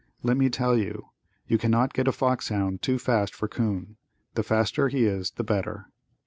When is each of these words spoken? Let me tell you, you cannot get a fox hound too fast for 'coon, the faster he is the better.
Let 0.23 0.35
me 0.35 0.49
tell 0.49 0.75
you, 0.79 1.09
you 1.45 1.59
cannot 1.59 1.93
get 1.93 2.07
a 2.07 2.11
fox 2.11 2.49
hound 2.49 2.81
too 2.81 2.97
fast 2.97 3.35
for 3.35 3.47
'coon, 3.47 3.97
the 4.33 4.41
faster 4.41 4.87
he 4.87 5.05
is 5.05 5.29
the 5.29 5.43
better. 5.43 5.91